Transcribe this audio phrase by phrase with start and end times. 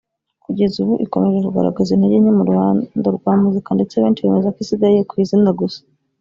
[0.45, 4.99] kugeza ubu ikomeje kugaragaza intege nke mu ruhando rwa muzika ndetse benshi bemeza ko isigaye
[5.09, 5.79] ku izina gusa